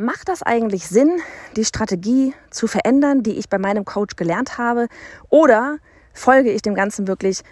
macht 0.00 0.28
das 0.28 0.42
eigentlich 0.42 0.88
Sinn, 0.88 1.20
die 1.56 1.64
Strategie 1.64 2.34
zu 2.50 2.66
verändern, 2.66 3.22
die 3.22 3.38
ich 3.38 3.48
bei 3.48 3.58
meinem 3.58 3.84
Coach 3.84 4.16
gelernt 4.16 4.58
habe? 4.58 4.88
Oder 5.28 5.78
folge 6.12 6.50
ich 6.50 6.62
dem 6.62 6.74
Ganzen 6.74 7.06
wirklich 7.06 7.42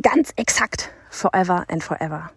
ganz 0.00 0.32
exakt 0.36 0.90
forever 1.10 1.64
and 1.68 1.84
forever? 1.84 2.30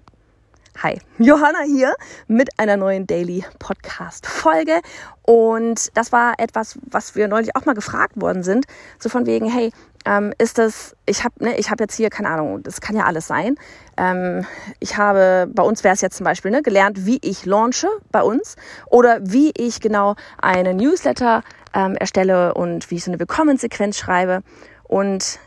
Hi, 0.84 1.00
Johanna 1.18 1.64
hier 1.66 1.94
mit 2.28 2.58
einer 2.58 2.78
neuen 2.78 3.06
Daily 3.06 3.44
Podcast 3.60 4.26
Folge 4.26 4.80
und 5.24 5.96
das 5.96 6.12
war 6.12 6.36
etwas, 6.40 6.80
was 6.90 7.14
wir 7.16 7.28
neulich 7.28 7.56
auch 7.56 7.66
mal 7.66 7.76
gefragt 7.76 8.20
worden 8.20 8.42
sind, 8.42 8.66
so 8.98 9.10
von 9.10 9.26
wegen, 9.26 9.52
hey, 9.52 9.72
ähm, 10.06 10.34
ist 10.38 10.58
das, 10.58 10.96
ich 11.06 11.24
habe 11.24 11.44
ne, 11.44 11.52
hab 11.52 11.80
jetzt 11.80 11.96
hier, 11.96 12.10
keine 12.10 12.30
Ahnung, 12.30 12.64
das 12.64 12.82
kann 12.82 12.96
ja 12.96 13.04
alles 13.04 13.28
sein. 13.28 13.56
Ähm, 14.02 14.48
ich 14.80 14.98
habe, 14.98 15.48
bei 15.54 15.62
uns 15.62 15.84
wäre 15.84 15.94
es 15.94 16.02
jetzt 16.02 16.18
zum 16.18 16.24
Beispiel 16.24 16.50
ne, 16.50 16.64
gelernt, 16.64 17.06
wie 17.06 17.20
ich 17.22 17.46
launche 17.46 17.88
bei 18.12 18.24
uns 18.24 18.56
oder 18.88 19.20
wie 19.22 19.52
ich 19.56 19.80
genau 19.80 20.16
eine 20.42 20.74
Newsletter 20.74 21.44
ähm, 21.76 21.96
erstelle 21.96 22.56
und 22.56 22.90
wie 22.90 22.96
ich 22.96 23.04
so 23.04 23.12
eine 23.12 23.20
Willkommenssequenz 23.20 23.98
schreibe 23.98 24.42
und 24.84 25.40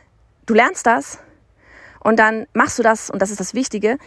du 0.46 0.54
lernst 0.54 0.86
das 0.86 1.18
und 1.98 2.20
dann 2.20 2.46
machst 2.52 2.78
du 2.78 2.84
das 2.84 3.10
und 3.10 3.20
das 3.20 3.32
ist 3.32 3.40
das 3.40 3.54
Wichtige, 3.54 3.98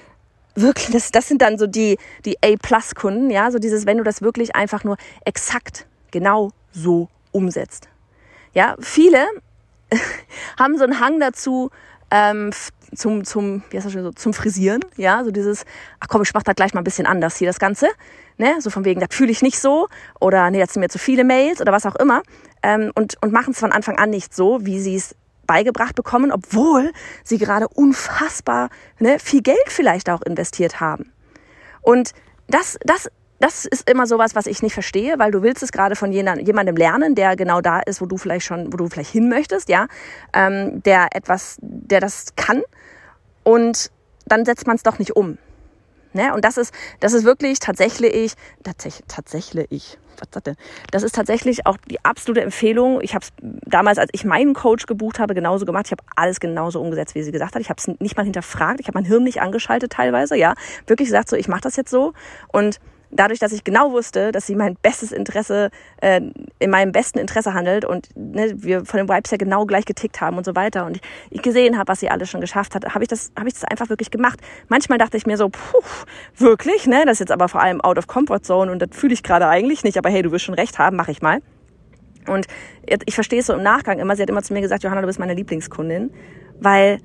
wirklich, 0.55 0.91
das, 0.91 1.11
das 1.11 1.27
sind 1.27 1.41
dann 1.41 1.57
so 1.57 1.67
die, 1.67 1.97
die 2.23 2.37
A-Plus-Kunden, 2.41 3.29
ja, 3.29 3.51
so 3.51 3.59
dieses, 3.59 3.85
wenn 3.85 3.97
du 3.97 4.03
das 4.05 4.21
wirklich 4.21 4.55
einfach 4.55 4.85
nur 4.85 4.95
exakt 5.25 5.87
genau 6.11 6.51
so 6.71 7.09
umsetzt. 7.33 7.89
Ja, 8.53 8.77
viele 8.79 9.25
haben 10.57 10.77
so 10.77 10.85
einen 10.85 11.01
Hang 11.01 11.19
dazu, 11.19 11.69
ähm, 12.11 12.51
zum, 12.95 13.25
zum, 13.25 13.63
wie 13.69 13.77
heißt 13.77 13.85
das 13.85 13.93
schon 13.93 14.03
so, 14.03 14.11
zum 14.11 14.33
Frisieren, 14.33 14.81
ja, 14.95 15.23
so 15.23 15.31
dieses, 15.31 15.65
ach 15.99 16.07
komm, 16.07 16.21
ich 16.21 16.33
mach 16.33 16.43
das 16.43 16.55
gleich 16.55 16.73
mal 16.73 16.81
ein 16.81 16.85
bisschen 16.85 17.05
anders 17.05 17.37
hier, 17.37 17.47
das 17.47 17.59
Ganze, 17.59 17.87
ne, 18.37 18.55
so 18.59 18.69
von 18.69 18.85
wegen, 18.85 18.99
das 18.99 19.09
fühle 19.11 19.31
ich 19.31 19.41
nicht 19.41 19.59
so, 19.59 19.87
oder 20.19 20.49
nee, 20.51 20.59
das 20.59 20.73
sind 20.73 20.81
mir 20.81 20.89
zu 20.89 20.99
viele 20.99 21.23
Mails, 21.23 21.59
oder 21.59 21.71
was 21.71 21.85
auch 21.85 21.95
immer, 21.95 22.21
ähm, 22.63 22.91
und, 22.95 23.21
und 23.21 23.33
machen 23.33 23.51
es 23.51 23.59
von 23.59 23.71
Anfang 23.71 23.97
an 23.97 24.09
nicht 24.09 24.33
so, 24.33 24.65
wie 24.65 24.79
sie 24.79 24.95
es 24.95 25.15
beigebracht 25.45 25.95
bekommen, 25.95 26.31
obwohl 26.31 26.91
sie 27.23 27.37
gerade 27.37 27.67
unfassbar 27.67 28.69
ne, 28.99 29.17
viel 29.19 29.41
Geld 29.41 29.57
vielleicht 29.67 30.09
auch 30.09 30.21
investiert 30.21 30.79
haben. 30.79 31.11
Und 31.81 32.11
das, 32.47 32.77
das, 32.83 33.09
das 33.39 33.65
ist 33.65 33.89
immer 33.89 34.07
sowas, 34.07 34.35
was 34.35 34.47
ich 34.47 34.63
nicht 34.63 34.73
verstehe, 34.73 35.19
weil 35.19 35.31
du 35.31 35.43
willst 35.43 35.61
es 35.61 35.71
gerade 35.71 35.95
von 35.95 36.11
jemandem 36.11 36.75
lernen, 36.75 37.15
der 37.15 37.35
genau 37.35 37.61
da 37.61 37.79
ist, 37.79 38.01
wo 38.01 38.05
du 38.05 38.17
vielleicht 38.17 38.45
schon, 38.45 38.73
wo 38.73 38.77
du 38.77 38.87
vielleicht 38.87 39.11
hin 39.11 39.29
möchtest, 39.29 39.69
ja, 39.69 39.87
ähm, 40.33 40.81
der 40.83 41.07
etwas, 41.11 41.57
der 41.61 41.99
das 41.99 42.35
kann. 42.35 42.63
Und 43.43 43.91
dann 44.25 44.43
setzt 44.45 44.67
man 44.67 44.75
es 44.75 44.83
doch 44.83 44.99
nicht 44.99 45.15
um. 45.15 45.37
Ne? 46.13 46.33
Und 46.33 46.43
das 46.43 46.57
ist, 46.57 46.73
das 46.99 47.13
ist 47.13 47.25
wirklich 47.25 47.59
tatsächlich, 47.59 48.33
tatsächlich, 48.63 49.03
tatsächlich, 49.07 49.97
was 50.17 50.29
das 50.31 50.43
denn? 50.43 50.55
Das 50.91 51.03
ist 51.03 51.13
tatsächlich 51.13 51.67
auch 51.67 51.77
die 51.89 52.03
absolute 52.03 52.41
Empfehlung. 52.41 53.01
Ich 53.01 53.13
habe 53.13 53.23
es 53.23 53.31
damals, 53.41 53.99
als 53.99 54.09
ich 54.13 54.25
meinen 54.25 54.55
Coach 54.55 54.87
gebucht 54.87 55.19
habe, 55.19 55.35
genauso 55.35 55.65
gemacht. 55.65 55.85
Ich 55.85 55.91
habe 55.91 56.03
alles 56.15 56.39
genauso 56.39 56.81
umgesetzt, 56.81 57.13
wie 57.13 57.21
sie 57.21 57.31
gesagt 57.31 57.53
hat. 57.53 57.61
Ich 57.61 57.69
habe 57.69 57.79
es 57.79 57.87
nicht 57.99 58.17
mal 58.17 58.23
hinterfragt. 58.23 58.79
Ich 58.79 58.87
habe 58.87 58.97
mein 58.97 59.05
Hirn 59.05 59.23
nicht 59.23 59.41
angeschaltet 59.41 59.91
teilweise. 59.91 60.35
Ja, 60.35 60.55
wirklich 60.87 61.09
gesagt, 61.09 61.29
so 61.29 61.35
ich 61.35 61.47
mache 61.47 61.61
das 61.61 61.75
jetzt 61.75 61.91
so 61.91 62.13
und 62.47 62.79
dadurch, 63.11 63.39
dass 63.39 63.51
ich 63.51 63.63
genau 63.63 63.91
wusste, 63.91 64.31
dass 64.31 64.45
sie 64.47 64.55
mein 64.55 64.75
bestes 64.75 65.11
Interesse, 65.11 65.69
äh, 66.01 66.21
in 66.59 66.69
meinem 66.69 66.91
besten 66.91 67.19
Interesse 67.19 67.53
handelt 67.53 67.85
und 67.85 68.09
ne, 68.15 68.53
wir 68.55 68.85
von 68.85 68.97
den 68.97 69.09
Vibes 69.09 69.31
ja 69.31 69.37
genau 69.37 69.65
gleich 69.65 69.85
getickt 69.85 70.21
haben 70.21 70.37
und 70.37 70.45
so 70.45 70.55
weiter 70.55 70.85
und 70.85 70.97
ich, 70.97 71.01
ich 71.29 71.41
gesehen 71.41 71.77
habe, 71.77 71.87
was 71.87 71.99
sie 71.99 72.09
alles 72.09 72.29
schon 72.29 72.41
geschafft 72.41 72.75
hat, 72.75 72.93
habe 72.93 73.03
ich 73.03 73.07
das, 73.07 73.31
habe 73.37 73.47
ich 73.47 73.53
das 73.53 73.63
einfach 73.63 73.89
wirklich 73.89 74.11
gemacht. 74.11 74.39
Manchmal 74.67 74.97
dachte 74.97 75.17
ich 75.17 75.25
mir 75.25 75.37
so, 75.37 75.49
puh, 75.49 75.81
wirklich, 76.35 76.87
ne, 76.87 77.03
das 77.05 77.13
ist 77.13 77.19
jetzt 77.19 77.31
aber 77.31 77.47
vor 77.47 77.61
allem 77.61 77.81
out 77.81 77.97
of 77.97 78.07
comfort 78.07 78.41
zone 78.43 78.71
und 78.71 78.81
das 78.81 78.89
fühle 78.91 79.13
ich 79.13 79.23
gerade 79.23 79.47
eigentlich 79.47 79.83
nicht, 79.83 79.97
aber 79.97 80.09
hey, 80.09 80.21
du 80.21 80.31
wirst 80.31 80.45
schon 80.45 80.55
recht 80.55 80.79
haben, 80.79 80.97
mache 80.97 81.11
ich 81.11 81.21
mal. 81.21 81.41
Und 82.27 82.47
ich 83.05 83.15
verstehe 83.15 83.39
es 83.39 83.45
so 83.45 83.53
im 83.53 83.63
Nachgang 83.63 83.99
immer, 83.99 84.15
sie 84.15 84.21
hat 84.21 84.29
immer 84.29 84.43
zu 84.43 84.53
mir 84.53 84.61
gesagt, 84.61 84.83
Johanna, 84.83 85.01
du 85.01 85.07
bist 85.07 85.19
meine 85.19 85.33
Lieblingskundin, 85.33 86.11
weil 86.59 86.99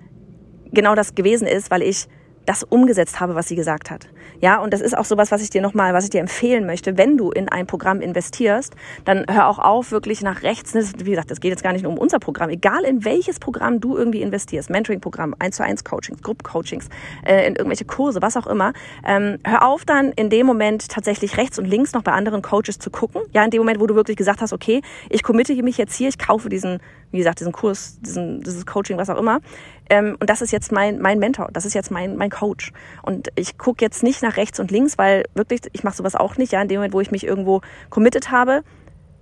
genau 0.73 0.95
das 0.95 1.15
gewesen 1.15 1.47
ist, 1.47 1.71
weil 1.71 1.83
ich 1.83 2.09
das 2.47 2.65
umgesetzt 2.65 3.21
habe, 3.21 3.35
was 3.35 3.49
sie 3.49 3.57
gesagt 3.57 3.91
hat. 3.91 4.09
Ja, 4.41 4.59
und 4.59 4.73
das 4.73 4.81
ist 4.81 4.97
auch 4.97 5.05
sowas, 5.05 5.31
was 5.31 5.43
ich 5.43 5.51
dir 5.51 5.63
nochmal, 5.63 5.95
was 5.95 6.05
ich 6.05 6.11
dir 6.11 6.21
empfehlen 6.21 6.67
möchte. 6.67 6.99
Wenn 6.99 7.17
du 7.17 7.31
in 7.31 7.49
ein 7.49 7.67
Programm 7.67 8.01
investierst, 8.01 8.75
dann 9.05 9.25
hör 9.31 9.49
auch 9.49 9.59
auf, 9.59 9.93
wirklich 9.93 10.23
nach 10.23 10.43
rechts. 10.43 10.75
Wie 10.75 11.11
gesagt, 11.11 11.31
das 11.31 11.41
geht 11.41 11.51
jetzt 11.51 11.63
gar 11.63 11.73
nicht 11.73 11.83
nur 11.83 11.93
um 11.93 11.99
unser 11.99 12.19
Programm. 12.19 12.51
Egal 12.51 12.83
in 12.85 13.05
welches 13.05 13.39
Programm 13.39 13.81
du 13.81 13.97
irgendwie 13.97 14.23
investierst, 14.23 14.71
Mentoring-Programm, 14.71 15.35
1 15.39 15.57
zu 15.57 15.63
1 15.63 15.85
Coachings, 15.85 16.23
Group-Coachings, 16.23 16.89
äh, 17.25 17.47
in 17.47 17.55
irgendwelche 17.55 17.85
Kurse, 17.85 18.21
was 18.21 18.37
auch 18.37 18.47
immer. 18.47 18.73
Ähm, 19.07 19.39
hör 19.45 19.67
auf 19.67 19.85
dann 19.85 20.11
in 20.13 20.31
dem 20.31 20.47
Moment 20.47 20.89
tatsächlich 20.89 21.37
rechts 21.37 21.59
und 21.59 21.67
links 21.67 21.93
noch 21.93 22.03
bei 22.03 22.13
anderen 22.13 22.43
Coaches 22.43 22.79
zu 22.79 22.91
gucken. 22.91 23.23
Ja, 23.33 23.45
in 23.45 23.51
dem 23.51 23.61
Moment, 23.61 23.81
wo 23.81 23.87
du 23.87 23.95
wirklich 23.95 24.17
gesagt 24.17 24.41
hast, 24.41 24.53
okay, 24.53 24.83
ich 25.09 25.23
committe 25.23 25.55
mich 25.63 25.79
jetzt 25.79 25.95
hier, 25.95 26.09
ich 26.09 26.19
kaufe 26.19 26.49
diesen 26.49 26.81
wie 27.13 27.19
gesagt, 27.19 27.41
diesen 27.41 27.53
Kurs, 27.53 27.99
diesen, 28.01 28.41
dieses 28.41 28.67
Coaching, 28.67 28.97
was 28.97 29.11
auch 29.11 29.19
immer. 29.19 29.41
Ähm, 29.89 30.17
und 30.19 30.29
das 30.29 30.43
ist 30.43 30.51
jetzt 30.51 30.73
mein, 30.73 30.99
mein 31.01 31.19
Mentor, 31.19 31.49
das 31.53 31.65
ist 31.65 31.75
jetzt 31.75 31.91
mein, 31.91 32.17
mein 32.17 32.31
Coach. 32.31 32.73
Und 33.03 33.29
ich 33.37 33.59
gucke 33.59 33.85
jetzt 33.85 34.03
nicht 34.03 34.23
nach 34.23 34.37
rechts 34.37 34.59
und 34.59 34.71
links, 34.71 34.99
weil 34.99 35.25
wirklich, 35.35 35.61
ich 35.73 35.85
mache 35.85 35.97
sowas 35.97 36.17
auch 36.17 36.37
nicht. 36.37 36.53
Ja, 36.53 36.63
in 36.63 36.69
dem 36.69 36.79
Moment, 36.79 36.95
wo 36.95 37.01
ich 37.01 37.11
mich 37.11 37.25
irgendwo 37.25 37.61
committed 37.91 38.31
habe, 38.31 38.65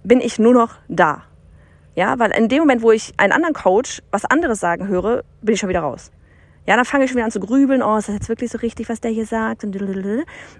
bin 0.04 0.20
ich 0.20 0.38
nur 0.38 0.54
noch 0.54 0.76
da. 0.88 1.24
Ja, 1.96 2.18
weil 2.18 2.30
in 2.30 2.48
dem 2.48 2.60
Moment, 2.60 2.82
wo 2.82 2.92
ich 2.92 3.12
einen 3.16 3.32
anderen 3.32 3.54
Coach 3.54 4.00
was 4.10 4.24
anderes 4.24 4.60
sagen 4.60 4.88
höre, 4.88 5.24
bin 5.42 5.54
ich 5.54 5.60
schon 5.60 5.68
wieder 5.68 5.80
raus. 5.80 6.12
Ja, 6.66 6.76
dann 6.76 6.84
fange 6.84 7.04
ich 7.04 7.10
schon 7.10 7.16
wieder 7.16 7.24
an 7.24 7.30
zu 7.30 7.40
grübeln, 7.40 7.82
oh, 7.82 7.96
ist 7.96 8.08
das 8.08 8.14
jetzt 8.14 8.28
wirklich 8.28 8.50
so 8.50 8.58
richtig, 8.58 8.88
was 8.88 9.00
der 9.00 9.10
hier 9.10 9.26
sagt? 9.26 9.64
Und, 9.64 9.76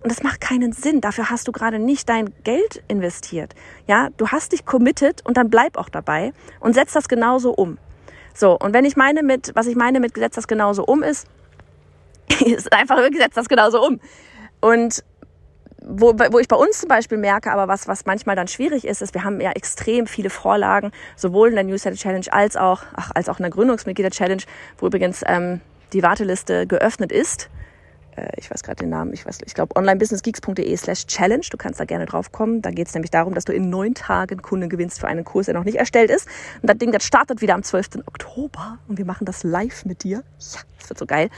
das 0.02 0.22
macht 0.22 0.40
keinen 0.40 0.72
Sinn. 0.72 1.00
Dafür 1.00 1.30
hast 1.30 1.46
du 1.46 1.52
gerade 1.52 1.78
nicht 1.78 2.08
dein 2.08 2.32
Geld 2.42 2.82
investiert. 2.88 3.54
Ja, 3.86 4.08
du 4.16 4.28
hast 4.28 4.52
dich 4.52 4.64
committed 4.64 5.24
und 5.24 5.36
dann 5.36 5.50
bleib 5.50 5.76
auch 5.76 5.88
dabei 5.88 6.32
und 6.58 6.74
setz 6.74 6.94
das 6.94 7.08
genauso 7.08 7.52
um. 7.52 7.78
So, 8.34 8.58
und 8.58 8.72
wenn 8.72 8.84
ich 8.84 8.96
meine 8.96 9.22
mit, 9.22 9.52
was 9.54 9.66
ich 9.66 9.76
meine 9.76 10.00
mit 10.00 10.16
setz 10.16 10.36
das 10.36 10.48
genauso 10.48 10.84
um 10.84 11.02
ist, 11.02 11.28
ist 12.44 12.72
einfach 12.72 12.98
setz 13.12 13.34
das 13.34 13.48
genauso 13.48 13.84
um. 13.84 14.00
Und 14.60 15.04
wo, 15.82 16.12
wo 16.14 16.38
ich 16.38 16.48
bei 16.48 16.56
uns 16.56 16.80
zum 16.80 16.88
Beispiel 16.88 17.18
merke, 17.18 17.50
aber 17.50 17.68
was, 17.68 17.88
was 17.88 18.04
manchmal 18.06 18.36
dann 18.36 18.48
schwierig 18.48 18.86
ist, 18.86 19.02
ist, 19.02 19.14
wir 19.14 19.24
haben 19.24 19.40
ja 19.40 19.52
extrem 19.52 20.06
viele 20.06 20.30
Vorlagen, 20.30 20.92
sowohl 21.16 21.48
in 21.48 21.54
der 21.54 21.64
Newsletter 21.64 21.96
Challenge 21.96 22.26
als 22.30 22.56
auch, 22.56 22.82
ach, 22.94 23.10
als 23.14 23.28
auch 23.28 23.38
in 23.38 23.44
der 23.44 23.50
Gründungsmitglieder 23.50 24.10
Challenge, 24.10 24.42
wo 24.78 24.86
übrigens 24.86 25.22
ähm, 25.26 25.60
die 25.92 26.02
Warteliste 26.02 26.66
geöffnet 26.66 27.12
ist. 27.12 27.50
Äh, 28.16 28.28
ich 28.36 28.50
weiß 28.50 28.62
gerade 28.62 28.76
den 28.76 28.90
Namen, 28.90 29.12
ich 29.12 29.24
weiß, 29.26 29.38
ich 29.44 29.54
glaube 29.54 29.76
onlinebusinessgeeks.de 29.76 30.76
slash 30.76 31.06
challenge. 31.06 31.46
Du 31.50 31.56
kannst 31.56 31.80
da 31.80 31.84
gerne 31.84 32.06
drauf 32.06 32.32
kommen. 32.32 32.62
Da 32.62 32.70
geht 32.70 32.88
es 32.88 32.94
nämlich 32.94 33.10
darum, 33.10 33.34
dass 33.34 33.44
du 33.44 33.52
in 33.52 33.68
neun 33.70 33.94
Tagen 33.94 34.42
Kunden 34.42 34.68
gewinnst 34.68 35.00
für 35.00 35.08
einen 35.08 35.24
Kurs, 35.24 35.46
der 35.46 35.54
noch 35.54 35.64
nicht 35.64 35.78
erstellt 35.78 36.10
ist. 36.10 36.28
Und 36.62 36.68
das 36.68 36.78
Ding, 36.78 36.92
das 36.92 37.04
startet 37.04 37.40
wieder 37.40 37.54
am 37.54 37.62
12. 37.62 38.06
Oktober 38.06 38.78
und 38.88 38.98
wir 38.98 39.04
machen 39.04 39.24
das 39.24 39.42
live 39.42 39.84
mit 39.84 40.04
dir. 40.04 40.18
Ja, 40.18 40.60
das 40.78 40.88
wird 40.88 40.98
so 40.98 41.06
geil. 41.06 41.30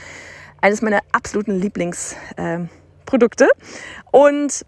Eines 0.61 0.81
meiner 0.81 1.01
absoluten 1.11 1.59
Lieblingsprodukte. 1.59 3.45
Ähm, 3.45 3.51
und 4.11 4.65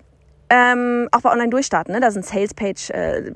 ähm, 0.50 1.10
auch 1.12 1.22
bei 1.22 1.32
Online 1.32 1.50
durchstarten, 1.50 1.94
ne? 1.94 2.00
da 2.00 2.12
sind 2.12 2.26
Salespage, 2.26 2.94
äh, 2.94 3.32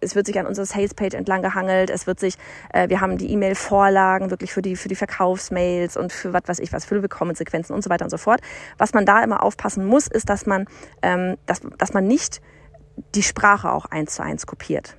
es 0.00 0.14
wird 0.14 0.26
sich 0.26 0.38
an 0.38 0.46
unserer 0.46 0.66
Salespage 0.66 1.16
entlang 1.16 1.42
gehangelt, 1.42 1.90
es 1.90 2.06
wird 2.06 2.20
sich, 2.20 2.34
äh, 2.72 2.88
wir 2.88 3.00
haben 3.00 3.16
die 3.16 3.30
E-Mail-Vorlagen 3.32 4.30
wirklich 4.30 4.52
für 4.52 4.62
die, 4.62 4.76
für 4.76 4.88
die 4.88 4.94
Verkaufsmails 4.94 5.96
und 5.96 6.12
für 6.12 6.32
was 6.32 6.42
weiß 6.46 6.58
ich 6.58 6.72
was, 6.72 6.84
für 6.84 7.00
Willkommensequenzen 7.00 7.74
und 7.74 7.82
so 7.82 7.90
weiter 7.90 8.04
und 8.04 8.10
so 8.10 8.18
fort. 8.18 8.40
Was 8.78 8.92
man 8.92 9.06
da 9.06 9.22
immer 9.22 9.42
aufpassen 9.42 9.84
muss, 9.84 10.06
ist, 10.06 10.28
dass 10.28 10.46
man, 10.46 10.66
ähm, 11.02 11.36
dass, 11.46 11.60
dass 11.78 11.94
man 11.94 12.06
nicht 12.06 12.40
die 13.14 13.22
Sprache 13.22 13.72
auch 13.72 13.86
eins 13.86 14.14
zu 14.14 14.22
eins 14.22 14.46
kopiert. 14.46 14.96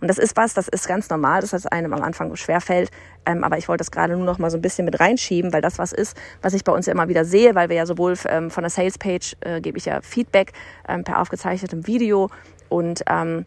Und 0.00 0.08
das 0.08 0.18
ist 0.18 0.36
was, 0.36 0.54
das 0.54 0.68
ist 0.68 0.88
ganz 0.88 1.08
normal, 1.10 1.40
dass 1.40 1.50
das 1.50 1.66
einem 1.66 1.92
am 1.92 2.02
Anfang 2.02 2.34
schwerfällt. 2.36 2.90
Ähm, 3.24 3.44
aber 3.44 3.58
ich 3.58 3.68
wollte 3.68 3.80
das 3.80 3.90
gerade 3.90 4.16
nur 4.16 4.24
noch 4.24 4.38
mal 4.38 4.50
so 4.50 4.58
ein 4.58 4.62
bisschen 4.62 4.84
mit 4.84 5.00
reinschieben, 5.00 5.52
weil 5.52 5.62
das 5.62 5.78
was 5.78 5.92
ist, 5.92 6.16
was 6.42 6.54
ich 6.54 6.64
bei 6.64 6.72
uns 6.72 6.86
ja 6.86 6.92
immer 6.92 7.08
wieder 7.08 7.24
sehe, 7.24 7.54
weil 7.54 7.68
wir 7.68 7.76
ja 7.76 7.86
sowohl 7.86 8.14
ähm, 8.28 8.50
von 8.50 8.62
der 8.62 8.70
Salespage 8.70 9.36
äh, 9.40 9.60
gebe 9.60 9.78
ich 9.78 9.86
ja 9.86 10.00
Feedback 10.00 10.52
ähm, 10.88 11.04
per 11.04 11.20
aufgezeichnetem 11.20 11.86
Video 11.86 12.30
und 12.68 13.02
ähm, 13.08 13.46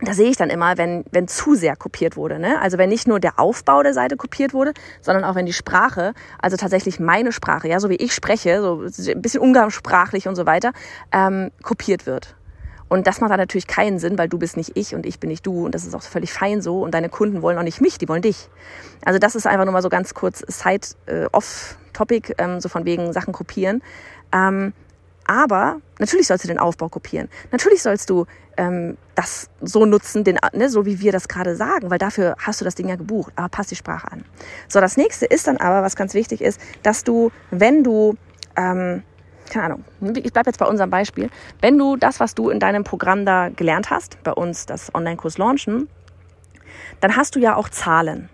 da 0.00 0.12
sehe 0.12 0.30
ich 0.30 0.36
dann 0.36 0.50
immer, 0.50 0.78
wenn, 0.78 1.04
wenn 1.10 1.26
zu 1.26 1.54
sehr 1.54 1.74
kopiert 1.74 2.16
wurde. 2.16 2.38
Ne? 2.38 2.60
Also 2.60 2.78
wenn 2.78 2.88
nicht 2.88 3.08
nur 3.08 3.18
der 3.18 3.38
Aufbau 3.38 3.82
der 3.82 3.94
Seite 3.94 4.16
kopiert 4.16 4.54
wurde, 4.54 4.72
sondern 5.00 5.24
auch 5.24 5.34
wenn 5.34 5.46
die 5.46 5.52
Sprache, 5.52 6.14
also 6.40 6.56
tatsächlich 6.56 7.00
meine 7.00 7.32
Sprache, 7.32 7.68
ja, 7.68 7.80
so 7.80 7.90
wie 7.90 7.96
ich 7.96 8.14
spreche, 8.14 8.60
so 8.60 8.82
ein 8.82 9.22
bisschen 9.22 9.40
umgangssprachlich 9.40 10.28
und 10.28 10.36
so 10.36 10.46
weiter, 10.46 10.72
ähm, 11.10 11.50
kopiert 11.62 12.06
wird. 12.06 12.36
Und 12.88 13.06
das 13.06 13.20
macht 13.20 13.30
dann 13.30 13.38
natürlich 13.38 13.66
keinen 13.66 13.98
Sinn, 13.98 14.18
weil 14.18 14.28
du 14.28 14.38
bist 14.38 14.56
nicht 14.56 14.72
ich 14.74 14.94
und 14.94 15.06
ich 15.06 15.20
bin 15.20 15.28
nicht 15.28 15.46
du 15.46 15.66
und 15.66 15.74
das 15.74 15.84
ist 15.84 15.94
auch 15.94 16.02
völlig 16.02 16.32
fein 16.32 16.62
so 16.62 16.82
und 16.82 16.92
deine 16.92 17.08
Kunden 17.08 17.42
wollen 17.42 17.58
auch 17.58 17.62
nicht 17.62 17.80
mich, 17.80 17.98
die 17.98 18.08
wollen 18.08 18.22
dich. 18.22 18.48
Also 19.04 19.18
das 19.18 19.34
ist 19.34 19.46
einfach 19.46 19.64
nur 19.64 19.72
mal 19.72 19.82
so 19.82 19.88
ganz 19.88 20.14
kurz 20.14 20.42
Side 20.46 20.86
äh, 21.06 21.26
ähm, 22.38 22.60
so 22.60 22.68
von 22.68 22.84
wegen 22.84 23.12
Sachen 23.12 23.32
kopieren. 23.32 23.82
Ähm, 24.32 24.72
aber 25.26 25.76
natürlich 25.98 26.26
sollst 26.26 26.44
du 26.44 26.48
den 26.48 26.58
Aufbau 26.58 26.88
kopieren. 26.88 27.28
Natürlich 27.52 27.82
sollst 27.82 28.08
du 28.08 28.24
ähm, 28.56 28.96
das 29.14 29.50
so 29.60 29.84
nutzen, 29.84 30.24
den, 30.24 30.38
ne, 30.54 30.70
so 30.70 30.86
wie 30.86 31.00
wir 31.00 31.12
das 31.12 31.28
gerade 31.28 31.54
sagen, 31.54 31.90
weil 31.90 31.98
dafür 31.98 32.34
hast 32.38 32.60
du 32.60 32.64
das 32.64 32.74
Ding 32.74 32.88
ja 32.88 32.96
gebucht. 32.96 33.32
Aber 33.36 33.50
passt 33.50 33.70
die 33.70 33.76
Sprache 33.76 34.10
an. 34.10 34.24
So, 34.68 34.80
das 34.80 34.96
nächste 34.96 35.26
ist 35.26 35.46
dann 35.46 35.58
aber, 35.58 35.82
was 35.82 35.96
ganz 35.96 36.14
wichtig 36.14 36.40
ist, 36.40 36.58
dass 36.82 37.04
du, 37.04 37.30
wenn 37.50 37.84
du 37.84 38.16
ähm, 38.56 39.02
keine 39.50 39.66
Ahnung, 39.66 39.84
ich 40.16 40.32
bleibe 40.32 40.48
jetzt 40.48 40.58
bei 40.58 40.66
unserem 40.66 40.90
Beispiel. 40.90 41.30
Wenn 41.60 41.78
du 41.78 41.96
das, 41.96 42.20
was 42.20 42.34
du 42.34 42.50
in 42.50 42.60
deinem 42.60 42.84
Programm 42.84 43.24
da 43.24 43.48
gelernt 43.48 43.90
hast, 43.90 44.22
bei 44.22 44.32
uns 44.32 44.66
das 44.66 44.94
Online-Kurs 44.94 45.38
launchen, 45.38 45.88
dann 47.00 47.16
hast 47.16 47.36
du 47.36 47.40
ja 47.40 47.56
auch 47.56 47.68
Zahlen 47.68 48.28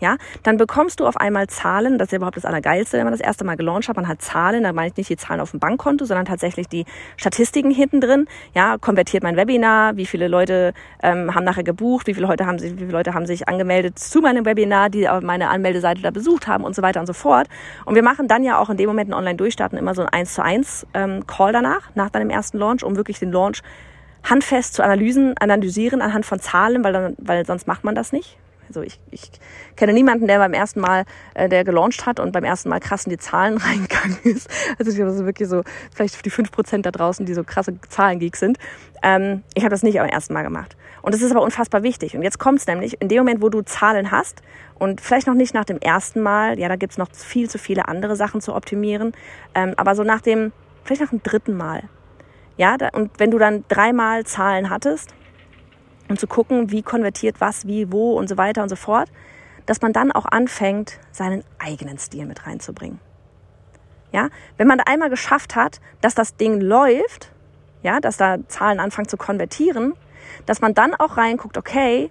ja, 0.00 0.16
dann 0.42 0.56
bekommst 0.56 1.00
du 1.00 1.06
auf 1.06 1.16
einmal 1.16 1.46
Zahlen, 1.48 1.98
das 1.98 2.06
ist 2.06 2.12
ja 2.12 2.16
überhaupt 2.16 2.36
das 2.36 2.44
Allergeilste, 2.44 2.98
wenn 2.98 3.04
man 3.04 3.12
das 3.12 3.20
erste 3.20 3.44
Mal 3.44 3.56
gelauncht 3.56 3.88
hat, 3.88 3.96
man 3.96 4.08
hat 4.08 4.22
Zahlen, 4.22 4.62
da 4.62 4.72
meine 4.72 4.88
ich 4.88 4.96
nicht 4.96 5.10
die 5.10 5.16
Zahlen 5.16 5.40
auf 5.40 5.50
dem 5.50 5.60
Bankkonto, 5.60 6.04
sondern 6.04 6.26
tatsächlich 6.26 6.68
die 6.68 6.84
Statistiken 7.16 7.70
hinten 7.70 8.00
drin, 8.00 8.26
ja, 8.54 8.78
konvertiert 8.78 9.22
mein 9.22 9.36
Webinar, 9.36 9.96
wie 9.96 10.06
viele 10.06 10.28
Leute 10.28 10.72
ähm, 11.02 11.34
haben 11.34 11.44
nachher 11.44 11.64
gebucht, 11.64 12.06
wie 12.06 12.14
viele 12.14 12.26
Leute 12.26 12.46
haben 12.46 12.58
sich, 12.58 12.74
wie 12.74 12.80
viele 12.80 12.92
Leute 12.92 13.14
haben 13.14 13.26
sich 13.26 13.48
angemeldet 13.48 13.98
zu 13.98 14.20
meinem 14.20 14.44
Webinar, 14.44 14.90
die 14.90 15.08
meine 15.22 15.48
Anmeldeseite 15.48 16.02
da 16.02 16.10
besucht 16.10 16.46
haben 16.46 16.64
und 16.64 16.74
so 16.74 16.82
weiter 16.82 17.00
und 17.00 17.06
so 17.06 17.12
fort. 17.12 17.48
Und 17.84 17.94
wir 17.94 18.02
machen 18.02 18.28
dann 18.28 18.44
ja 18.44 18.58
auch 18.58 18.70
in 18.70 18.76
dem 18.76 18.86
Moment 18.86 19.10
ein 19.10 19.14
Online-Durchstarten 19.14 19.78
immer 19.78 19.94
so 19.94 20.02
ein 20.02 20.08
1 20.08 20.34
zu 20.34 20.42
1 20.42 20.86
ähm, 20.94 21.26
Call 21.26 21.52
danach, 21.52 21.90
nach 21.94 22.10
deinem 22.10 22.30
ersten 22.30 22.58
Launch, 22.58 22.84
um 22.84 22.96
wirklich 22.96 23.18
den 23.18 23.32
Launch 23.32 23.62
handfest 24.28 24.74
zu 24.74 24.82
analysen, 24.82 25.36
analysieren 25.38 26.02
anhand 26.02 26.26
von 26.26 26.40
Zahlen, 26.40 26.84
weil, 26.84 26.92
dann, 26.92 27.16
weil 27.18 27.46
sonst 27.46 27.66
macht 27.66 27.84
man 27.84 27.94
das 27.94 28.12
nicht. 28.12 28.36
Also 28.68 28.82
ich, 28.82 29.00
ich 29.10 29.30
kenne 29.76 29.92
niemanden, 29.92 30.26
der 30.26 30.38
beim 30.38 30.52
ersten 30.52 30.80
Mal, 30.80 31.04
äh, 31.34 31.48
der 31.48 31.64
gelauncht 31.64 32.06
hat 32.06 32.20
und 32.20 32.32
beim 32.32 32.44
ersten 32.44 32.68
Mal 32.68 32.80
krass 32.80 33.04
in 33.04 33.10
die 33.10 33.18
Zahlen 33.18 33.56
reingegangen 33.58 34.18
ist. 34.24 34.48
Also 34.78 34.90
ich 34.90 34.96
glaube, 34.96 35.10
das 35.10 35.24
wirklich 35.24 35.48
so, 35.48 35.62
vielleicht 35.94 36.24
die 36.24 36.30
fünf 36.30 36.52
Prozent 36.52 36.86
da 36.86 36.90
draußen, 36.90 37.26
die 37.26 37.34
so 37.34 37.44
krasse 37.44 37.80
Zahlengeeks 37.88 38.38
sind. 38.38 38.58
Ähm, 39.02 39.42
ich 39.54 39.62
habe 39.62 39.70
das 39.70 39.82
nicht 39.82 39.96
beim 39.96 40.08
ersten 40.08 40.34
Mal 40.34 40.42
gemacht. 40.42 40.76
Und 41.02 41.14
das 41.14 41.22
ist 41.22 41.30
aber 41.30 41.42
unfassbar 41.42 41.82
wichtig. 41.82 42.16
Und 42.16 42.22
jetzt 42.22 42.38
kommt 42.38 42.58
es 42.58 42.66
nämlich, 42.66 43.00
in 43.00 43.08
dem 43.08 43.18
Moment, 43.18 43.40
wo 43.40 43.48
du 43.48 43.62
Zahlen 43.62 44.10
hast 44.10 44.42
und 44.78 45.00
vielleicht 45.00 45.26
noch 45.26 45.34
nicht 45.34 45.54
nach 45.54 45.64
dem 45.64 45.78
ersten 45.78 46.20
Mal, 46.20 46.58
ja, 46.58 46.68
da 46.68 46.76
gibt's 46.76 46.98
noch 46.98 47.08
viel 47.12 47.48
zu 47.48 47.58
viele 47.58 47.88
andere 47.88 48.16
Sachen 48.16 48.40
zu 48.40 48.54
optimieren, 48.54 49.12
ähm, 49.54 49.74
aber 49.76 49.94
so 49.94 50.02
nach 50.02 50.20
dem, 50.20 50.52
vielleicht 50.84 51.00
nach 51.00 51.10
dem 51.10 51.22
dritten 51.22 51.56
Mal. 51.56 51.84
Ja, 52.56 52.76
da, 52.76 52.88
und 52.92 53.12
wenn 53.18 53.30
du 53.30 53.38
dann 53.38 53.64
dreimal 53.68 54.26
Zahlen 54.26 54.68
hattest, 54.68 55.14
und 56.08 56.18
zu 56.18 56.26
gucken, 56.26 56.70
wie 56.70 56.82
konvertiert 56.82 57.40
was, 57.40 57.66
wie, 57.66 57.92
wo 57.92 58.12
und 58.18 58.28
so 58.28 58.36
weiter 58.36 58.62
und 58.62 58.68
so 58.68 58.76
fort, 58.76 59.10
dass 59.66 59.82
man 59.82 59.92
dann 59.92 60.12
auch 60.12 60.26
anfängt, 60.26 60.98
seinen 61.12 61.44
eigenen 61.58 61.98
Stil 61.98 62.26
mit 62.26 62.46
reinzubringen. 62.46 63.00
Ja, 64.12 64.30
wenn 64.56 64.66
man 64.66 64.80
einmal 64.80 65.10
geschafft 65.10 65.54
hat, 65.54 65.80
dass 66.00 66.14
das 66.14 66.36
Ding 66.36 66.60
läuft, 66.60 67.32
ja, 67.82 68.00
dass 68.00 68.16
da 68.16 68.38
Zahlen 68.48 68.80
anfangen 68.80 69.08
zu 69.08 69.18
konvertieren, 69.18 69.94
dass 70.46 70.62
man 70.62 70.72
dann 70.72 70.94
auch 70.94 71.18
reinguckt, 71.18 71.58
okay, 71.58 72.10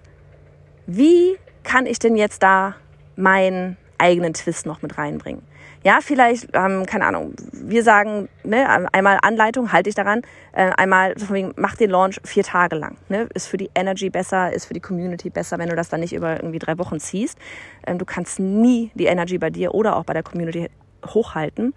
wie 0.86 1.36
kann 1.64 1.86
ich 1.86 1.98
denn 1.98 2.16
jetzt 2.16 2.42
da 2.42 2.76
meinen 3.16 3.76
eigenen 3.98 4.34
Twist 4.34 4.66
noch 4.66 4.82
mit 4.82 4.98
reinbringen? 4.98 5.42
Ja, 5.84 6.00
vielleicht, 6.02 6.48
ähm, 6.54 6.86
keine 6.86 7.06
Ahnung, 7.06 7.34
wir 7.52 7.84
sagen, 7.84 8.28
ne, 8.42 8.92
einmal 8.92 9.18
Anleitung, 9.22 9.72
halte 9.72 9.88
ich 9.88 9.94
daran, 9.94 10.22
äh, 10.52 10.70
einmal, 10.76 11.14
mach 11.56 11.76
den 11.76 11.90
Launch 11.90 12.20
vier 12.24 12.42
Tage 12.42 12.74
lang. 12.74 12.96
Ne? 13.08 13.28
Ist 13.34 13.46
für 13.46 13.58
die 13.58 13.70
Energy 13.76 14.10
besser, 14.10 14.52
ist 14.52 14.66
für 14.66 14.74
die 14.74 14.80
Community 14.80 15.30
besser, 15.30 15.58
wenn 15.58 15.68
du 15.68 15.76
das 15.76 15.88
dann 15.88 16.00
nicht 16.00 16.12
über 16.12 16.36
irgendwie 16.36 16.58
drei 16.58 16.78
Wochen 16.78 16.98
ziehst. 16.98 17.38
Ähm, 17.86 17.98
du 17.98 18.04
kannst 18.04 18.40
nie 18.40 18.90
die 18.94 19.06
Energy 19.06 19.38
bei 19.38 19.50
dir 19.50 19.72
oder 19.72 19.96
auch 19.96 20.04
bei 20.04 20.14
der 20.14 20.24
Community 20.24 20.68
hochhalten. 21.06 21.74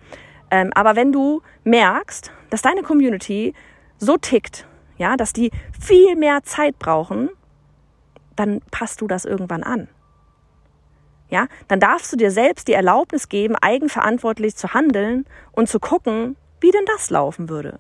Ähm, 0.50 0.72
aber 0.74 0.96
wenn 0.96 1.12
du 1.12 1.42
merkst, 1.64 2.32
dass 2.50 2.64
deine 2.64 2.82
Community 2.82 3.54
so 4.00 4.18
tickt, 4.18 4.66
ja, 4.98 5.16
dass 5.16 5.32
die 5.32 5.52
viel 5.80 6.16
mehr 6.16 6.42
Zeit 6.44 6.80
brauchen, 6.80 7.30
dann 8.36 8.62
passt 8.72 9.02
du 9.02 9.08
das 9.08 9.26
irgendwann 9.26 9.62
an 9.62 9.90
ja, 11.32 11.48
dann 11.70 11.80
darfst 11.80 12.12
du 12.12 12.18
dir 12.18 12.30
selbst 12.30 12.68
die 12.68 12.74
Erlaubnis 12.74 13.30
geben, 13.30 13.56
eigenverantwortlich 13.56 14.56
zu 14.56 14.74
handeln 14.74 15.26
und 15.54 15.70
zu 15.70 15.80
gucken, 15.80 16.36
wie 16.60 16.72
denn 16.72 16.86
das 16.86 17.10
laufen 17.10 17.50
würde. 17.50 17.80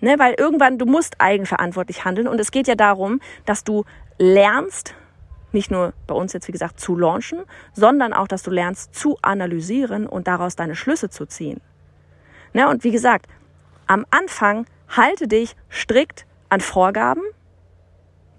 Ne, 0.00 0.18
weil 0.18 0.34
irgendwann, 0.38 0.78
du 0.78 0.86
musst 0.86 1.16
eigenverantwortlich 1.20 2.06
handeln 2.06 2.26
und 2.26 2.40
es 2.40 2.50
geht 2.50 2.66
ja 2.66 2.74
darum, 2.74 3.20
dass 3.44 3.64
du 3.64 3.84
lernst, 4.18 4.94
nicht 5.52 5.70
nur 5.70 5.92
bei 6.06 6.14
uns 6.14 6.32
jetzt 6.32 6.48
wie 6.48 6.52
gesagt 6.52 6.80
zu 6.80 6.96
launchen, 6.96 7.40
sondern 7.74 8.14
auch, 8.14 8.26
dass 8.26 8.42
du 8.42 8.50
lernst 8.50 8.94
zu 8.94 9.18
analysieren 9.20 10.06
und 10.06 10.26
daraus 10.26 10.56
deine 10.56 10.74
Schlüsse 10.74 11.10
zu 11.10 11.26
ziehen. 11.26 11.60
Ne, 12.54 12.66
und 12.66 12.82
wie 12.82 12.92
gesagt, 12.92 13.26
am 13.86 14.06
Anfang 14.10 14.64
halte 14.88 15.28
dich 15.28 15.54
strikt 15.70 16.24
an 16.48 16.62
Vorgaben, 16.62 17.22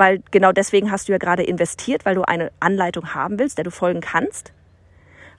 weil 0.01 0.24
genau 0.31 0.51
deswegen 0.51 0.89
hast 0.89 1.07
du 1.07 1.12
ja 1.12 1.19
gerade 1.19 1.44
investiert, 1.44 2.06
weil 2.07 2.15
du 2.15 2.24
eine 2.24 2.51
Anleitung 2.59 3.13
haben 3.13 3.38
willst, 3.38 3.59
der 3.59 3.65
du 3.65 3.69
folgen 3.69 4.01
kannst. 4.01 4.51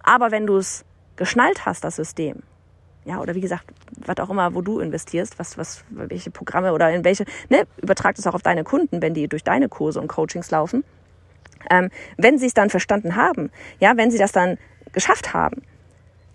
Aber 0.05 0.31
wenn 0.31 0.47
du 0.47 0.57
es 0.57 0.85
geschnallt 1.17 1.67
hast, 1.67 1.83
das 1.83 1.97
System, 1.97 2.45
ja, 3.05 3.19
oder 3.19 3.35
wie 3.35 3.41
gesagt, 3.41 3.65
was 4.07 4.19
auch 4.19 4.31
immer, 4.31 4.55
wo 4.55 4.63
du 4.63 4.79
investierst, 4.79 5.41
was, 5.41 5.59
was, 5.59 5.83
welche 5.91 6.31
Programme 6.31 6.73
oder 6.73 6.93
in 6.93 7.05
welche, 7.05 7.25
ne, 7.49 7.67
übertrag 7.79 8.15
das 8.15 8.25
auch 8.29 8.35
auf 8.35 8.43
deine 8.43 8.63
Kunden, 8.63 9.03
wenn 9.03 9.15
die 9.15 9.27
durch 9.27 9.43
deine 9.43 9.69
Kurse 9.69 10.01
und 10.01 10.07
Coachings 10.07 10.53
laufen. 10.53 10.85
Ähm, 11.69 11.91
wenn 12.17 12.39
sie 12.39 12.47
es 12.47 12.55
dann 12.55 12.71
verstanden 12.71 13.17
haben, 13.17 13.51
ja, 13.81 13.97
wenn 13.97 14.13
sie 14.13 14.19
das 14.19 14.31
dann 14.31 14.59
geschafft 14.93 15.35
haben, 15.35 15.63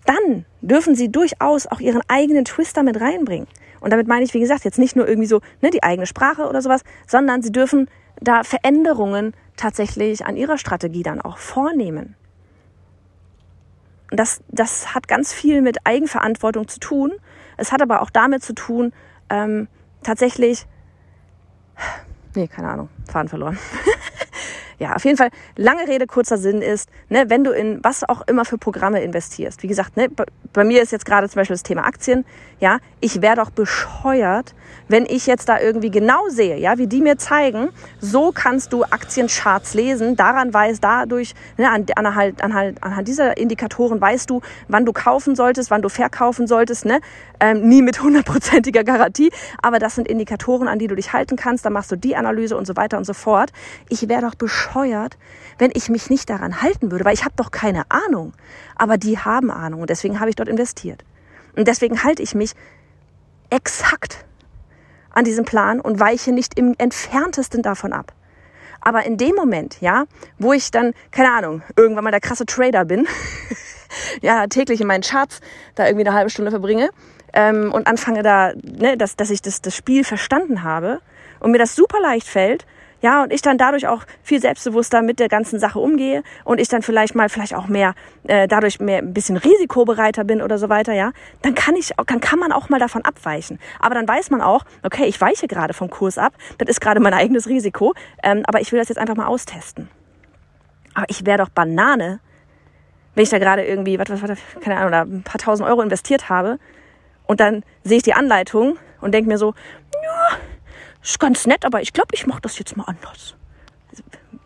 dann 0.04 0.44
dürfen 0.60 0.94
sie 0.94 1.10
durchaus 1.10 1.66
auch 1.66 1.80
ihren 1.80 2.02
eigenen 2.08 2.44
Twister 2.44 2.82
mit 2.82 3.00
reinbringen. 3.00 3.48
Und 3.80 3.90
damit 3.92 4.08
meine 4.08 4.24
ich, 4.24 4.34
wie 4.34 4.40
gesagt, 4.40 4.64
jetzt 4.64 4.78
nicht 4.78 4.96
nur 4.96 5.08
irgendwie 5.08 5.28
so 5.28 5.40
ne, 5.60 5.70
die 5.70 5.82
eigene 5.82 6.06
Sprache 6.06 6.48
oder 6.48 6.62
sowas, 6.62 6.82
sondern 7.06 7.42
sie 7.42 7.52
dürfen 7.52 7.88
da 8.20 8.42
Veränderungen 8.44 9.34
tatsächlich 9.56 10.26
an 10.26 10.36
ihrer 10.36 10.58
Strategie 10.58 11.02
dann 11.02 11.20
auch 11.20 11.38
vornehmen. 11.38 12.16
Das, 14.10 14.40
das 14.48 14.94
hat 14.94 15.06
ganz 15.06 15.32
viel 15.32 15.60
mit 15.60 15.78
Eigenverantwortung 15.84 16.66
zu 16.68 16.80
tun. 16.80 17.12
Es 17.56 17.72
hat 17.72 17.82
aber 17.82 18.00
auch 18.02 18.10
damit 18.10 18.42
zu 18.42 18.54
tun, 18.54 18.92
ähm, 19.28 19.68
tatsächlich, 20.02 20.66
nee, 22.34 22.48
keine 22.48 22.70
Ahnung, 22.70 22.88
Faden 23.10 23.28
verloren. 23.28 23.58
ja, 24.78 24.94
auf 24.94 25.04
jeden 25.04 25.16
Fall, 25.16 25.30
lange 25.56 25.88
Rede, 25.88 26.06
kurzer 26.06 26.38
Sinn 26.38 26.62
ist, 26.62 26.88
ne, 27.08 27.24
wenn 27.28 27.42
du 27.42 27.50
in 27.50 27.80
was 27.82 28.08
auch 28.08 28.22
immer 28.28 28.44
für 28.44 28.58
Programme 28.58 29.02
investierst. 29.02 29.62
Wie 29.64 29.66
gesagt, 29.66 29.96
ne, 29.96 30.08
bei, 30.52 30.64
mir 30.64 30.82
ist 30.82 30.92
jetzt 30.92 31.04
gerade 31.04 31.28
zum 31.28 31.40
Beispiel 31.40 31.54
das 31.54 31.64
Thema 31.64 31.84
Aktien. 31.84 32.24
Ja, 32.60 32.78
ich 33.00 33.20
wäre 33.20 33.36
doch 33.36 33.50
bescheuert, 33.50 34.54
wenn 34.88 35.04
ich 35.04 35.26
jetzt 35.26 35.48
da 35.48 35.58
irgendwie 35.60 35.90
genau 35.90 36.28
sehe, 36.28 36.56
ja, 36.58 36.78
wie 36.78 36.86
die 36.86 37.00
mir 37.00 37.18
zeigen, 37.18 37.70
so 38.00 38.30
kannst 38.32 38.72
du 38.72 38.84
Aktiencharts 38.84 39.74
lesen. 39.74 40.16
Daran 40.16 40.54
weiß 40.54 40.80
dadurch, 40.80 41.34
ne, 41.56 41.70
an, 41.70 41.86
an, 41.96 42.14
halt, 42.14 42.42
an, 42.42 42.54
halt, 42.54 42.82
anhand 42.82 43.08
dieser 43.08 43.36
Indikatoren 43.36 44.00
weißt 44.00 44.30
du, 44.30 44.40
wann 44.68 44.84
du 44.84 44.92
kaufen 44.92 45.34
solltest, 45.34 45.72
wann 45.72 45.82
du 45.82 45.88
verkaufen 45.88 46.46
solltest, 46.46 46.84
ne? 46.84 47.00
Ähm, 47.40 47.68
nie 47.68 47.82
mit 47.82 48.02
hundertprozentiger 48.02 48.82
Garantie, 48.82 49.30
aber 49.62 49.78
das 49.78 49.94
sind 49.94 50.08
Indikatoren, 50.08 50.66
an 50.66 50.80
die 50.80 50.88
du 50.88 50.96
dich 50.96 51.12
halten 51.12 51.36
kannst. 51.36 51.64
Dann 51.64 51.72
machst 51.72 51.92
du 51.92 51.96
die 51.96 52.16
Analyse 52.16 52.56
und 52.56 52.66
so 52.66 52.74
weiter 52.76 52.98
und 52.98 53.04
so 53.04 53.14
fort. 53.14 53.52
Ich 53.88 54.08
wäre 54.08 54.22
doch 54.22 54.34
bescheuert 54.34 54.67
bescheuert, 54.68 55.16
wenn 55.58 55.70
ich 55.74 55.88
mich 55.88 56.10
nicht 56.10 56.30
daran 56.30 56.62
halten 56.62 56.90
würde, 56.90 57.04
weil 57.04 57.14
ich 57.14 57.24
habe 57.24 57.34
doch 57.36 57.50
keine 57.50 57.84
Ahnung. 57.90 58.32
Aber 58.76 58.96
die 58.96 59.18
haben 59.18 59.50
Ahnung 59.50 59.80
und 59.80 59.90
deswegen 59.90 60.20
habe 60.20 60.30
ich 60.30 60.36
dort 60.36 60.48
investiert. 60.48 61.04
Und 61.56 61.68
deswegen 61.68 62.04
halte 62.04 62.22
ich 62.22 62.34
mich 62.34 62.52
exakt 63.50 64.24
an 65.10 65.24
diesem 65.24 65.44
Plan 65.44 65.80
und 65.80 65.98
weiche 65.98 66.32
nicht 66.32 66.58
im 66.58 66.74
entferntesten 66.78 67.62
davon 67.62 67.92
ab. 67.92 68.12
Aber 68.80 69.04
in 69.04 69.16
dem 69.16 69.34
Moment, 69.34 69.80
ja, 69.80 70.04
wo 70.38 70.52
ich 70.52 70.70
dann, 70.70 70.92
keine 71.10 71.32
Ahnung, 71.32 71.62
irgendwann 71.76 72.04
mal 72.04 72.12
der 72.12 72.20
krasse 72.20 72.46
Trader 72.46 72.84
bin, 72.84 73.08
ja, 74.22 74.46
täglich 74.46 74.80
in 74.80 74.86
meinen 74.86 75.02
Charts 75.02 75.40
da 75.74 75.86
irgendwie 75.86 76.06
eine 76.06 76.16
halbe 76.16 76.30
Stunde 76.30 76.52
verbringe 76.52 76.90
ähm, 77.32 77.72
und 77.72 77.88
anfange 77.88 78.22
da, 78.22 78.52
ne, 78.54 78.96
dass, 78.96 79.16
dass 79.16 79.30
ich 79.30 79.42
das, 79.42 79.60
das 79.60 79.74
Spiel 79.74 80.04
verstanden 80.04 80.62
habe 80.62 81.00
und 81.40 81.50
mir 81.50 81.58
das 81.58 81.74
super 81.74 82.00
leicht 82.00 82.28
fällt, 82.28 82.66
ja, 83.00 83.22
und 83.22 83.32
ich 83.32 83.42
dann 83.42 83.58
dadurch 83.58 83.86
auch 83.86 84.02
viel 84.22 84.40
selbstbewusster 84.40 85.02
mit 85.02 85.20
der 85.20 85.28
ganzen 85.28 85.58
Sache 85.58 85.78
umgehe 85.78 86.22
und 86.44 86.60
ich 86.60 86.68
dann 86.68 86.82
vielleicht 86.82 87.14
mal, 87.14 87.28
vielleicht 87.28 87.54
auch 87.54 87.68
mehr, 87.68 87.94
äh, 88.26 88.48
dadurch 88.48 88.80
mehr 88.80 88.98
ein 88.98 89.14
bisschen 89.14 89.36
risikobereiter 89.36 90.24
bin 90.24 90.42
oder 90.42 90.58
so 90.58 90.68
weiter, 90.68 90.92
ja, 90.92 91.12
dann 91.42 91.54
kann 91.54 91.76
ich, 91.76 91.92
dann 92.06 92.20
kann 92.20 92.38
man 92.38 92.52
auch 92.52 92.68
mal 92.68 92.80
davon 92.80 93.04
abweichen. 93.04 93.60
Aber 93.78 93.94
dann 93.94 94.08
weiß 94.08 94.30
man 94.30 94.40
auch, 94.40 94.64
okay, 94.82 95.04
ich 95.04 95.20
weiche 95.20 95.46
gerade 95.46 95.74
vom 95.74 95.90
Kurs 95.90 96.18
ab, 96.18 96.32
das 96.58 96.68
ist 96.68 96.80
gerade 96.80 97.00
mein 97.00 97.14
eigenes 97.14 97.48
Risiko, 97.48 97.94
ähm, 98.22 98.42
aber 98.46 98.60
ich 98.60 98.72
will 98.72 98.78
das 98.78 98.88
jetzt 98.88 98.98
einfach 98.98 99.16
mal 99.16 99.26
austesten. 99.26 99.88
Aber 100.94 101.06
ich 101.08 101.24
wäre 101.24 101.38
doch 101.38 101.48
Banane, 101.48 102.20
wenn 103.14 103.22
ich 103.22 103.30
da 103.30 103.38
gerade 103.38 103.64
irgendwie, 103.64 103.98
was, 103.98 104.10
was, 104.10 104.22
was, 104.22 104.38
keine 104.60 104.76
Ahnung, 104.76 104.92
da 104.92 105.02
ein 105.02 105.22
paar 105.22 105.38
tausend 105.38 105.68
Euro 105.68 105.82
investiert 105.82 106.28
habe 106.28 106.58
und 107.26 107.38
dann 107.38 107.62
sehe 107.84 107.98
ich 107.98 108.02
die 108.02 108.14
Anleitung 108.14 108.76
und 109.00 109.12
denke 109.12 109.28
mir 109.28 109.38
so, 109.38 109.54
ja, 110.02 110.36
ist 111.02 111.20
ganz 111.20 111.46
nett, 111.46 111.64
aber 111.64 111.80
ich 111.80 111.92
glaube, 111.92 112.10
ich 112.12 112.26
mache 112.26 112.40
das 112.40 112.58
jetzt 112.58 112.76
mal 112.76 112.84
anders. 112.84 113.34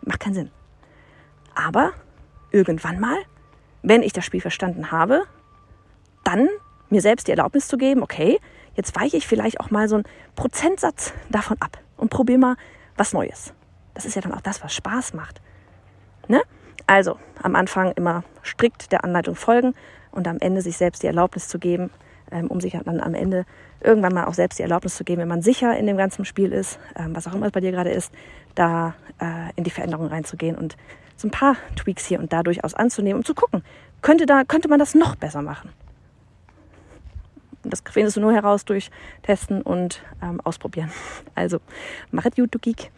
Macht 0.01 0.19
keinen 0.19 0.33
Sinn. 0.33 0.51
Aber 1.55 1.93
irgendwann 2.51 2.99
mal, 2.99 3.17
wenn 3.81 4.01
ich 4.01 4.13
das 4.13 4.25
Spiel 4.25 4.41
verstanden 4.41 4.91
habe, 4.91 5.23
dann 6.23 6.47
mir 6.89 7.01
selbst 7.01 7.27
die 7.27 7.31
Erlaubnis 7.31 7.67
zu 7.67 7.77
geben, 7.77 8.01
okay, 8.01 8.39
jetzt 8.75 8.95
weiche 8.95 9.17
ich 9.17 9.27
vielleicht 9.27 9.59
auch 9.59 9.71
mal 9.71 9.87
so 9.87 9.95
einen 9.95 10.05
Prozentsatz 10.35 11.13
davon 11.29 11.57
ab 11.59 11.77
und 11.97 12.09
probiere 12.09 12.39
mal 12.39 12.55
was 12.95 13.13
Neues. 13.13 13.53
Das 13.93 14.05
ist 14.05 14.15
ja 14.15 14.21
dann 14.21 14.33
auch 14.33 14.41
das, 14.41 14.63
was 14.63 14.73
Spaß 14.73 15.13
macht. 15.13 15.41
Ne? 16.27 16.41
Also 16.87 17.19
am 17.41 17.55
Anfang 17.55 17.91
immer 17.93 18.23
strikt 18.43 18.91
der 18.91 19.03
Anleitung 19.03 19.35
folgen 19.35 19.73
und 20.11 20.27
am 20.27 20.37
Ende 20.39 20.61
sich 20.61 20.77
selbst 20.77 21.03
die 21.03 21.07
Erlaubnis 21.07 21.47
zu 21.47 21.59
geben, 21.59 21.89
ähm, 22.33 22.47
um 22.47 22.59
sich 22.59 22.73
dann 22.73 22.99
am 22.99 23.13
Ende 23.13 23.45
irgendwann 23.81 24.13
mal 24.13 24.25
auch 24.25 24.33
selbst 24.33 24.59
die 24.59 24.63
Erlaubnis 24.63 24.95
zu 24.95 25.03
geben, 25.03 25.21
wenn 25.21 25.27
man 25.27 25.41
sicher 25.41 25.77
in 25.77 25.87
dem 25.87 25.97
ganzen 25.97 26.25
Spiel 26.25 26.51
ist, 26.51 26.79
ähm, 26.97 27.15
was 27.15 27.27
auch 27.27 27.33
immer 27.33 27.45
es 27.45 27.51
bei 27.51 27.61
dir 27.61 27.71
gerade 27.71 27.91
ist, 27.91 28.11
da 28.55 28.95
äh, 29.19 29.51
in 29.55 29.63
die 29.63 29.69
Veränderung 29.69 30.07
reinzugehen 30.07 30.55
und 30.57 30.75
so 31.15 31.27
ein 31.27 31.31
paar 31.31 31.55
Tweaks 31.75 32.05
hier 32.05 32.19
und 32.19 32.33
da 32.33 32.43
durchaus 32.43 32.73
anzunehmen 32.73 33.19
und 33.19 33.25
zu 33.25 33.35
gucken, 33.35 33.63
könnte, 34.01 34.25
da, 34.25 34.43
könnte 34.43 34.67
man 34.67 34.79
das 34.79 34.95
noch 34.95 35.15
besser 35.15 35.41
machen. 35.41 35.69
Das 37.63 37.81
findest 37.89 38.17
du 38.17 38.21
nur 38.21 38.33
heraus 38.33 38.65
durch 38.65 38.91
Testen 39.21 39.61
und 39.61 40.01
ähm, 40.21 40.41
Ausprobieren. 40.41 40.91
Also, 41.33 41.59
mach 42.11 42.25
es 42.25 42.35
gut, 42.35 42.53
du 42.53 42.59
Geek. 42.59 42.91